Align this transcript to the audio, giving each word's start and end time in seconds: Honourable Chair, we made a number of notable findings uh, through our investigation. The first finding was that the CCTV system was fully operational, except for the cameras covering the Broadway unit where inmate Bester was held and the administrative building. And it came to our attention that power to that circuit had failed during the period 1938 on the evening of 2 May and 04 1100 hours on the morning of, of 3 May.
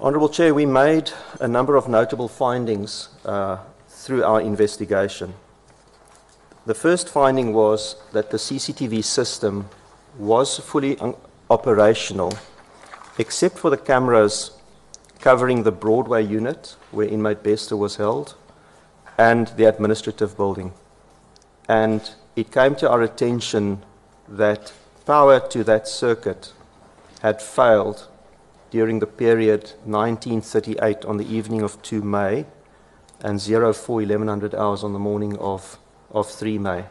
Honourable 0.00 0.28
Chair, 0.28 0.54
we 0.54 0.64
made 0.64 1.10
a 1.40 1.48
number 1.48 1.74
of 1.74 1.88
notable 1.88 2.28
findings 2.28 3.08
uh, 3.24 3.58
through 3.88 4.22
our 4.22 4.40
investigation. 4.40 5.34
The 6.66 6.74
first 6.74 7.08
finding 7.08 7.52
was 7.52 7.96
that 8.12 8.30
the 8.30 8.36
CCTV 8.36 9.02
system 9.02 9.68
was 10.16 10.56
fully 10.60 10.96
operational, 11.50 12.32
except 13.18 13.58
for 13.58 13.70
the 13.70 13.76
cameras 13.76 14.52
covering 15.18 15.64
the 15.64 15.72
Broadway 15.72 16.24
unit 16.24 16.76
where 16.92 17.08
inmate 17.08 17.42
Bester 17.42 17.76
was 17.76 17.96
held 17.96 18.36
and 19.18 19.48
the 19.56 19.64
administrative 19.64 20.36
building. 20.36 20.74
And 21.68 22.08
it 22.36 22.52
came 22.52 22.76
to 22.76 22.88
our 22.88 23.02
attention 23.02 23.82
that 24.28 24.72
power 25.04 25.40
to 25.48 25.64
that 25.64 25.88
circuit 25.88 26.52
had 27.20 27.42
failed 27.42 28.06
during 28.70 28.98
the 28.98 29.06
period 29.06 29.72
1938 29.84 31.04
on 31.04 31.16
the 31.16 31.26
evening 31.26 31.62
of 31.62 31.80
2 31.82 32.02
May 32.02 32.46
and 33.20 33.40
04 33.40 33.96
1100 33.96 34.54
hours 34.54 34.84
on 34.84 34.92
the 34.92 34.98
morning 34.98 35.36
of, 35.38 35.78
of 36.10 36.30
3 36.30 36.58
May. 36.58 36.84